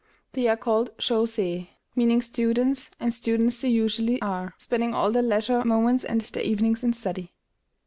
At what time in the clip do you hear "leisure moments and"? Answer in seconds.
5.21-6.21